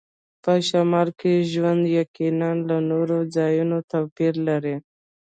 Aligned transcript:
په 0.43 0.51
شمال 0.67 1.07
کې 1.19 1.33
ژوند 1.51 1.83
یقیناً 1.99 2.49
له 2.67 2.77
نورو 2.89 3.17
ځایونو 3.35 3.77
توپیر 3.91 4.33
لري 4.47 4.75